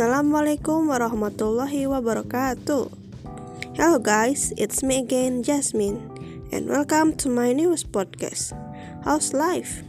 Assalamualaikum 0.00 0.88
warahmatullahi 0.88 1.84
wabarakatuh. 1.84 2.88
Hello 3.76 4.00
guys, 4.00 4.48
it's 4.56 4.80
me 4.80 4.96
again, 4.96 5.44
Jasmine, 5.44 6.00
and 6.48 6.72
welcome 6.72 7.12
to 7.20 7.28
my 7.28 7.52
newest 7.52 7.92
podcast. 7.92 8.56
How's 9.04 9.36
life? 9.36 9.84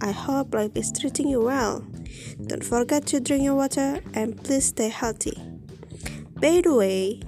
I 0.00 0.16
hope 0.16 0.56
life 0.56 0.72
is 0.80 0.88
treating 0.88 1.28
you 1.28 1.44
well. 1.44 1.84
Don't 2.40 2.64
forget 2.64 3.04
to 3.12 3.20
drink 3.20 3.44
your 3.44 3.52
water 3.52 4.00
and 4.16 4.32
please 4.40 4.72
stay 4.72 4.88
healthy. 4.88 5.36
By 6.40 6.64
the 6.64 6.72
way, 6.72 7.20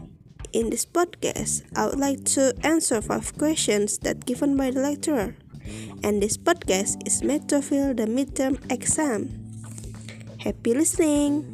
in 0.56 0.72
this 0.72 0.88
podcast, 0.88 1.68
I 1.76 1.84
would 1.84 2.00
like 2.00 2.24
to 2.32 2.56
answer 2.64 3.04
five 3.04 3.36
questions 3.36 4.00
that 4.08 4.24
given 4.24 4.56
by 4.56 4.72
the 4.72 4.80
lecturer. 4.80 5.36
And 6.00 6.24
this 6.24 6.40
podcast 6.40 7.04
is 7.04 7.20
made 7.20 7.52
to 7.52 7.60
fill 7.60 7.92
the 7.92 8.08
midterm 8.08 8.56
exam. 8.72 9.36
Happy 10.40 10.72
listening! 10.72 11.51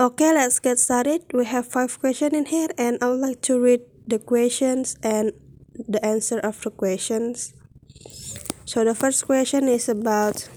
Okay, 0.00 0.34
let's 0.34 0.58
get 0.58 0.78
started. 0.78 1.22
We 1.32 1.44
have 1.44 1.68
five 1.68 2.00
questions 2.00 2.34
in 2.34 2.46
here, 2.46 2.68
and 2.76 2.98
I 3.00 3.08
would 3.10 3.20
like 3.20 3.40
to 3.42 3.60
read 3.60 3.80
the 4.06 4.18
questions 4.18 4.96
and 5.02 5.32
the 5.74 6.04
answer 6.04 6.40
of 6.40 6.60
the 6.62 6.70
questions. 6.70 7.54
So, 8.64 8.84
the 8.84 8.94
first 8.94 9.24
question 9.26 9.68
is 9.68 9.88
about 9.88 10.48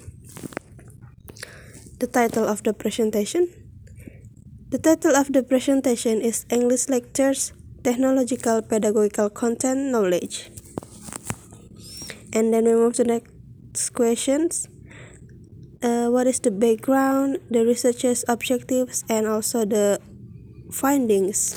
the 2.00 2.08
title 2.08 2.46
of 2.46 2.64
the 2.64 2.74
presentation. 2.74 3.48
The 4.70 4.80
title 4.80 5.16
of 5.16 5.32
the 5.32 5.44
presentation 5.44 6.22
is 6.22 6.46
English 6.50 6.90
Lectures 6.90 7.54
Technological 7.84 8.62
Pedagogical 8.64 9.30
Content 9.30 9.92
Knowledge. 9.92 10.50
And 12.34 12.54
then 12.54 12.66
we 12.66 12.74
move 12.74 12.94
to 12.96 13.04
next 13.04 13.94
questions. 13.94 14.68
Uh, 15.82 16.10
what 16.10 16.26
is 16.26 16.40
the 16.40 16.50
background, 16.50 17.38
the 17.52 17.64
researcher's 17.64 18.26
objectives, 18.28 19.06
and 19.10 19.28
also 19.28 19.64
the 19.64 20.02
findings? 20.72 21.56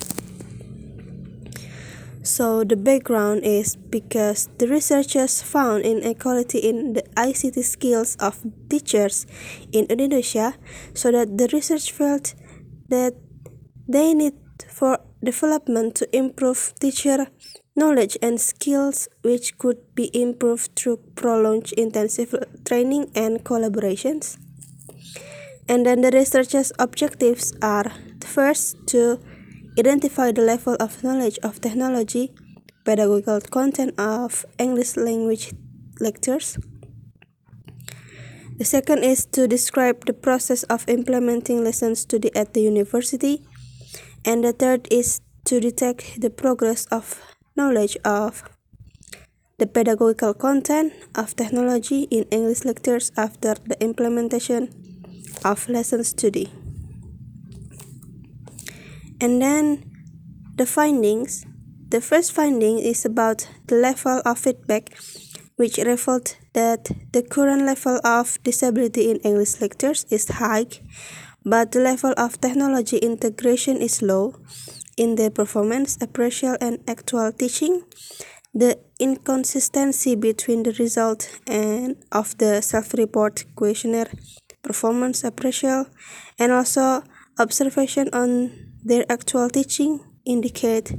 So 2.23 2.63
the 2.65 2.77
background 2.77 3.45
is 3.45 3.77
because 3.77 4.51
the 4.59 4.69
researchers 4.69 5.41
found 5.41 5.85
inequality 5.85 6.59
in 6.59 6.93
the 6.93 7.03
ICT 7.17 7.65
skills 7.65 8.17
of 8.21 8.45
teachers 8.69 9.27
in 9.73 9.87
Indonesia, 9.87 10.55
so 10.93 11.11
that 11.13 11.39
the 11.39 11.49
research 11.53 11.91
felt 11.91 12.35
that 12.89 13.15
they 13.89 14.13
need 14.13 14.35
for 14.69 14.99
development 15.25 15.95
to 15.97 16.17
improve 16.17 16.75
teacher 16.79 17.29
knowledge 17.81 18.17
and 18.21 18.41
skills 18.41 19.09
which 19.23 19.57
could 19.59 19.81
be 19.95 20.07
improved 20.13 20.77
through 20.77 20.99
prolonged 21.17 21.73
intensive 21.73 22.35
training 22.65 23.11
and 23.15 23.43
collaborations. 23.43 24.39
And 25.69 25.87
then 25.87 26.03
the 26.03 26.11
researchers' 26.11 26.73
objectives 26.79 27.53
are 27.63 27.91
first 28.21 28.77
to 28.89 29.19
Identify 29.79 30.33
the 30.33 30.43
level 30.43 30.77
of 30.81 31.03
knowledge 31.05 31.39
of 31.43 31.61
technology, 31.61 32.35
pedagogical 32.85 33.41
content 33.41 33.99
of 33.99 34.45
English 34.59 34.97
language 34.97 35.55
lectures. 36.01 36.59
The 38.59 38.65
second 38.65 39.05
is 39.05 39.25
to 39.27 39.47
describe 39.47 40.05
the 40.05 40.13
process 40.13 40.65
of 40.65 40.89
implementing 40.89 41.63
lesson 41.65 41.95
study 41.95 42.35
at 42.35 42.53
the 42.53 42.61
university. 42.61 43.43
And 44.25 44.45
the 44.45 44.53
third 44.53 44.89
is 44.91 45.21
to 45.45 45.61
detect 45.61 46.21
the 46.21 46.31
progress 46.31 46.85
of 46.87 47.23
knowledge 47.57 47.97
of 48.05 48.43
the 49.59 49.67
pedagogical 49.67 50.35
content 50.35 50.93
of 51.15 51.37
technology 51.37 52.09
in 52.11 52.25
English 52.31 52.65
lectures 52.65 53.13
after 53.17 53.55
the 53.67 53.77
implementation 53.83 54.69
of 55.45 55.69
lesson 55.69 56.03
study. 56.03 56.49
And 59.21 59.41
then 59.43 59.91
the 60.57 60.67
findings. 60.67 61.47
The 61.89 62.01
first 62.01 62.33
finding 62.33 62.79
is 62.79 63.05
about 63.05 63.49
the 63.67 63.77
level 63.77 64.23
of 64.25 64.39
feedback, 64.39 64.93
which 65.57 65.79
revealed 65.79 66.37
that 66.53 66.91
the 67.13 67.23
current 67.23 67.63
level 67.65 67.99
of 68.05 68.39
disability 68.45 69.11
in 69.11 69.17
English 69.25 69.61
lectures 69.61 70.05
is 70.11 70.29
high, 70.29 70.67
but 71.45 71.73
the 71.73 71.81
level 71.81 72.13
of 72.17 72.41
technology 72.41 72.99
integration 72.99 73.79
is 73.79 74.03
low 74.03 74.37
in 75.01 75.17
the 75.17 75.31
performance, 75.31 75.97
appraisal, 76.03 76.59
and 76.61 76.79
actual 76.87 77.33
teaching. 77.33 77.85
The 78.53 78.79
inconsistency 78.99 80.15
between 80.15 80.63
the 80.65 80.73
result 80.73 81.41
and 81.47 81.97
of 82.13 82.37
the 82.37 82.61
self-report 82.61 83.47
questionnaire, 83.57 84.11
performance 84.63 85.25
appraisal, 85.25 85.87
and 86.39 86.53
also 86.53 87.03
observation 87.39 88.11
on 88.13 88.53
their 88.85 89.07
actual 89.09 89.49
teaching 89.49 90.01
indicate 90.27 90.93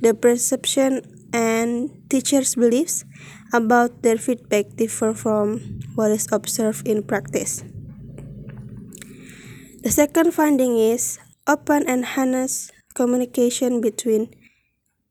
the 0.00 0.14
perception 0.14 1.02
and 1.34 1.90
teachers' 2.08 2.54
beliefs 2.54 3.04
about 3.52 4.02
their 4.02 4.16
feedback 4.16 4.66
differ 4.76 5.12
from 5.12 5.60
what 5.96 6.10
is 6.10 6.28
observed 6.32 6.88
in 6.88 7.02
practice. 7.02 7.62
The 9.82 9.90
second 9.90 10.32
finding 10.32 10.78
is 10.78 11.18
open 11.46 11.84
and 11.86 12.06
honest 12.16 12.73
communication 12.94 13.80
between 13.80 14.34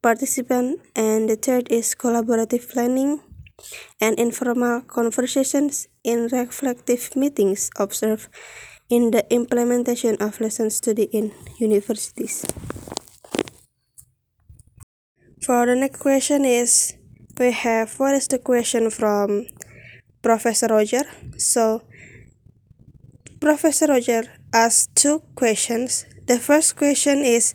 participants, 0.01 0.81
and 0.95 1.29
the 1.29 1.35
third 1.35 1.71
is 1.71 1.95
collaborative 1.95 2.71
planning 2.71 3.21
and 4.01 4.17
informal 4.19 4.81
conversations 4.81 5.87
in 6.03 6.27
reflective 6.31 7.15
meetings 7.15 7.69
observed 7.77 8.27
in 8.89 9.11
the 9.11 9.23
implementation 9.33 10.17
of 10.19 10.39
lesson 10.41 10.69
study 10.69 11.03
in 11.03 11.31
universities. 11.59 12.45
For 15.41 15.65
the 15.65 15.75
next 15.75 15.99
question 15.99 16.45
is 16.45 16.95
we 17.37 17.51
have 17.51 17.99
what 17.99 18.15
is 18.15 18.27
the 18.27 18.39
question 18.39 18.89
from 18.89 19.45
Professor 20.21 20.67
Roger? 20.67 21.03
So 21.37 21.83
Professor 23.39 23.87
Roger 23.87 24.23
asked 24.53 24.95
two 24.95 25.19
questions. 25.35 26.05
The 26.25 26.39
first 26.39 26.77
question 26.77 27.19
is 27.19 27.53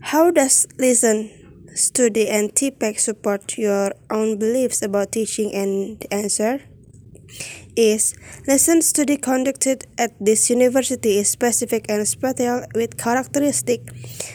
how 0.00 0.30
does 0.30 0.68
lesson, 0.78 1.30
study 1.74 2.28
and 2.28 2.54
TPACK 2.54 3.00
support 3.00 3.58
your 3.58 3.90
own 4.08 4.38
beliefs 4.38 4.82
about 4.82 5.10
teaching? 5.10 5.52
And 5.52 5.98
the 5.98 6.14
answer 6.14 6.60
is 7.74 8.14
lesson 8.46 8.82
study 8.82 9.16
conducted 9.16 9.86
at 9.98 10.12
this 10.20 10.48
university 10.48 11.18
is 11.18 11.28
specific 11.28 11.86
and 11.88 12.06
special 12.06 12.62
with 12.74 12.96
characteristics 12.96 13.92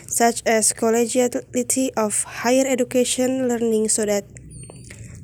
such 0.07 0.43
as 0.45 0.73
collegiality 0.73 1.89
of 1.95 2.23
higher 2.23 2.65
education 2.67 3.47
learning 3.47 3.87
so 3.87 4.05
that 4.05 4.25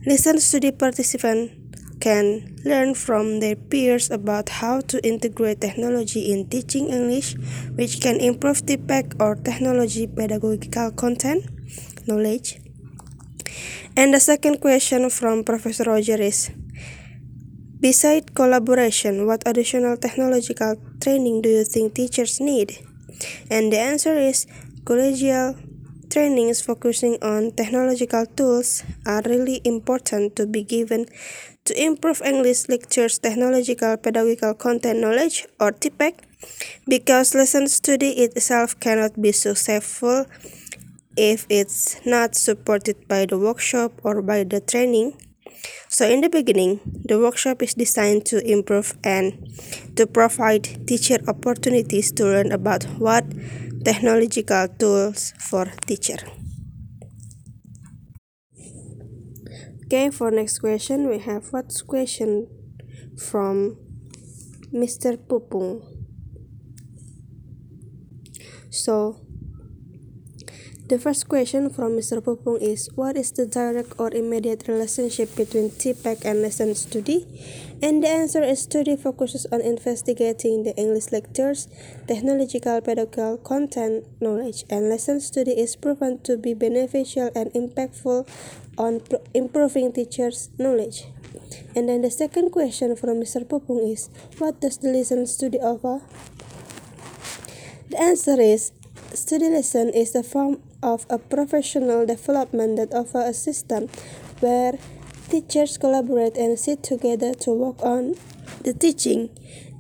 lesson 0.06 0.40
study 0.40 0.72
participants 0.72 1.59
can 2.00 2.56
learn 2.64 2.96
from 2.96 3.40
their 3.40 3.56
peers 3.56 4.10
about 4.10 4.50
how 4.50 4.82
to 4.82 5.06
integrate 5.06 5.62
technology 5.62 6.32
in 6.32 6.48
teaching 6.48 6.90
English, 6.90 7.36
which 7.76 8.02
can 8.02 8.20
improve 8.20 8.64
TPACK 8.66 9.20
or 9.20 9.36
technology 9.36 10.08
pedagogical 10.08 10.92
content 10.92 11.46
knowledge. 12.08 12.60
And 13.96 14.14
the 14.14 14.20
second 14.20 14.62
question 14.62 15.10
from 15.10 15.44
Professor 15.44 15.84
Roger 15.84 16.22
is 16.22 16.52
Beside 17.80 18.36
collaboration, 18.36 19.26
what 19.26 19.44
additional 19.46 19.96
technological 19.96 20.76
training 21.00 21.42
do 21.42 21.50
you 21.50 21.64
think 21.64 21.96
teachers 21.96 22.40
need? 22.40 22.76
And 23.50 23.72
the 23.72 23.80
answer 23.80 24.18
is 24.18 24.48
collegial 24.84 25.56
trainings 26.10 26.62
focusing 26.62 27.18
on 27.22 27.52
technological 27.52 28.26
tools 28.26 28.84
are 29.06 29.22
really 29.26 29.62
important 29.64 30.36
to 30.36 30.46
be 30.48 30.64
given 30.64 31.06
to 31.66 31.74
improve 31.80 32.22
English 32.26 32.68
lectures 32.68 33.20
technological 33.20 33.96
pedagogical 33.98 34.54
content 34.56 35.00
knowledge 35.00 35.48
or 35.60 35.72
TPACK 35.72 36.16
because 36.88 37.36
lesson 37.36 37.68
study 37.68 38.12
itself 38.26 38.80
cannot 38.80 39.22
be 39.22 39.32
successful 39.32 40.26
if 41.16 41.46
it's 41.50 42.04
not 42.06 42.36
supported 42.36 43.08
by 43.08 43.26
the 43.26 43.38
workshop 43.38 43.92
or 44.04 44.22
by 44.22 44.44
the 44.44 44.62
training. 44.62 45.14
So, 45.90 46.08
in 46.08 46.22
the 46.22 46.30
beginning, 46.30 46.80
the 47.04 47.20
workshop 47.20 47.62
is 47.62 47.74
designed 47.74 48.26
to 48.28 48.40
improve 48.50 48.98
and 49.04 49.36
to 49.98 50.08
provide 50.08 50.88
teacher 50.88 51.18
opportunities 51.28 52.12
to 52.14 52.24
learn 52.24 52.52
about 52.52 52.86
what 52.98 53.26
technological 53.84 54.68
tools 54.78 55.34
for 55.40 55.66
teacher. 55.88 56.18
Okay, 59.86 60.10
for 60.12 60.32
next 60.32 60.60
question, 60.60 61.10
we 61.10 61.20
have 61.20 61.52
what's 61.52 61.82
question 61.82 62.48
from 63.18 63.78
Mr. 64.72 65.18
Pupung. 65.18 65.82
So, 68.70 69.22
The 70.90 70.98
first 70.98 71.30
question 71.30 71.70
from 71.70 71.94
Mr. 71.94 72.18
Pupung 72.18 72.58
is 72.58 72.90
What 72.98 73.14
is 73.14 73.30
the 73.30 73.46
direct 73.46 73.94
or 74.02 74.10
immediate 74.10 74.66
relationship 74.66 75.36
between 75.38 75.70
TPACK 75.70 76.26
and 76.26 76.42
lesson 76.42 76.74
study? 76.74 77.30
And 77.78 78.02
the 78.02 78.10
answer 78.10 78.42
is 78.42 78.66
study 78.66 78.98
focuses 78.98 79.46
on 79.54 79.62
investigating 79.62 80.64
the 80.66 80.74
English 80.74 81.12
lectures, 81.14 81.70
technological 82.08 82.82
pedagogical 82.82 83.38
content 83.46 84.10
knowledge, 84.20 84.66
and 84.66 84.90
lesson 84.90 85.22
study 85.22 85.54
is 85.54 85.76
proven 85.76 86.26
to 86.26 86.42
be 86.42 86.56
beneficial 86.56 87.30
and 87.38 87.54
impactful 87.54 88.26
on 88.76 89.06
improving 89.36 89.94
teachers' 89.94 90.50
knowledge. 90.58 91.06
And 91.78 91.86
then 91.86 92.02
the 92.02 92.10
second 92.10 92.50
question 92.50 92.96
from 92.96 93.22
Mr. 93.22 93.46
Pupung 93.46 93.86
is 93.86 94.10
What 94.42 94.60
does 94.60 94.82
the 94.82 94.90
lesson 94.90 95.28
study 95.28 95.62
offer? 95.62 96.02
The 97.94 98.02
answer 98.02 98.42
is 98.42 98.74
Study 99.14 99.50
lesson 99.50 99.90
is 99.90 100.14
a 100.14 100.22
form 100.22 100.62
of 100.82 101.06
a 101.10 101.18
professional 101.18 102.06
development 102.06 102.78
that 102.78 102.94
offer 102.94 103.22
a 103.22 103.34
system 103.34 103.88
where 104.40 104.74
teachers 105.30 105.78
collaborate 105.78 106.38
and 106.38 106.58
sit 106.58 106.84
together 106.84 107.34
to 107.34 107.52
work 107.52 107.82
on 107.84 108.16
the 108.64 108.74
teaching 108.74 109.30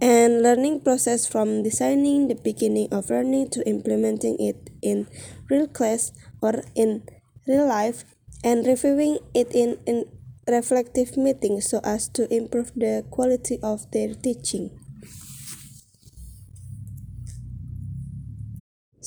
and 0.01 0.41
learning 0.41 0.79
process 0.79 1.27
from 1.27 1.63
designing 1.63 2.27
the 2.27 2.35
beginning 2.35 2.87
of 2.91 3.09
learning 3.09 3.49
to 3.49 3.67
implementing 3.67 4.37
it 4.39 4.69
in 4.81 5.07
real 5.49 5.67
class 5.67 6.11
or 6.41 6.63
in 6.75 7.03
real 7.47 7.67
life 7.67 8.05
and 8.43 8.65
reviewing 8.65 9.19
it 9.33 9.51
in, 9.53 9.77
in 9.85 10.05
reflective 10.47 11.17
meetings 11.17 11.69
so 11.69 11.81
as 11.83 12.07
to 12.07 12.31
improve 12.33 12.71
the 12.75 13.05
quality 13.09 13.59
of 13.61 13.89
their 13.91 14.13
teaching. 14.13 14.71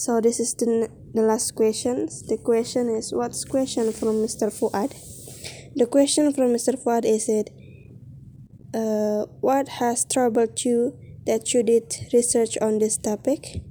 So 0.04 0.20
this 0.20 0.40
is 0.40 0.54
the, 0.54 0.88
the 1.14 1.22
last 1.22 1.54
question. 1.54 2.06
The 2.26 2.36
question 2.36 2.88
is 2.88 3.12
what's 3.14 3.44
question 3.44 3.92
from 3.92 4.16
Mr. 4.16 4.50
Fuad? 4.50 4.90
The 5.76 5.86
question 5.86 6.32
from 6.32 6.48
Mr. 6.48 6.76
Fuad 6.76 7.04
is 7.04 7.28
it 7.28 7.50
uh, 8.74 9.26
what 9.40 9.68
has 9.78 10.04
troubled 10.04 10.64
you 10.64 10.98
that 11.24 11.54
you 11.54 11.62
did 11.62 12.08
research 12.12 12.58
on 12.60 12.80
this 12.80 12.96
topic? 12.96 13.62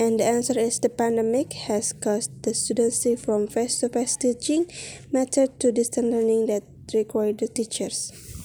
And 0.00 0.18
the 0.18 0.24
answer 0.24 0.58
is 0.58 0.80
the 0.80 0.88
pandemic 0.88 1.52
has 1.52 1.92
caused 1.92 2.42
the 2.42 2.54
students 2.54 3.06
from 3.24 3.46
face-to-face 3.46 4.16
teaching 4.16 4.66
method 5.12 5.60
to 5.60 5.70
distant 5.70 6.10
learning 6.10 6.46
that 6.46 6.64
required 6.92 7.38
the 7.38 7.46
teachers. 7.46 8.41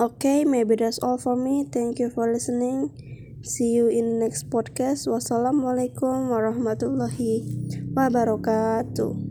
Okay, 0.00 0.44
maybe 0.44 0.74
that's 0.76 0.98
all 0.98 1.18
for 1.18 1.36
me. 1.36 1.64
Thank 1.70 1.98
you 2.00 2.10
for 2.10 2.32
listening. 2.32 2.90
See 3.44 3.70
you 3.76 3.86
in 3.88 4.18
the 4.18 4.26
next 4.26 4.48
podcast. 4.50 5.06
Wassalamualaikum 5.06 6.32
warahmatullahi 6.32 7.44
wabarakatuh. 7.92 9.29